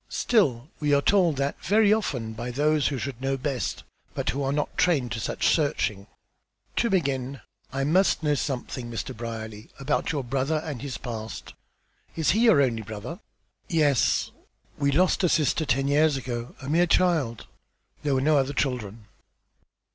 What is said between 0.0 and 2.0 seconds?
"Still we are told that very